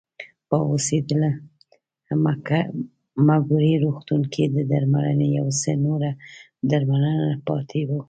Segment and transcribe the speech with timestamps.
[0.49, 1.21] په اوسپیډل
[3.27, 6.11] مګوري روغتون کې د درملنې یو څه نوره
[6.69, 7.99] درملنه پاتې وه.